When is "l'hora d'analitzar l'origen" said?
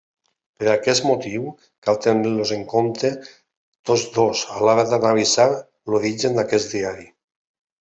4.65-6.43